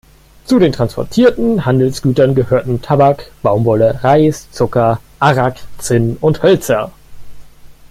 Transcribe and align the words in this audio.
Zu 0.45 0.57
den 0.57 0.71
transportierten 0.71 1.63
Handelsgütern 1.63 2.33
gehörten 2.33 2.81
Tabak, 2.81 3.29
Baumwolle, 3.43 4.03
Reis, 4.03 4.49
Zucker, 4.51 4.99
Arrak, 5.19 5.57
Zinn 5.77 6.17
und 6.21 6.41
Hölzer. 6.41 6.91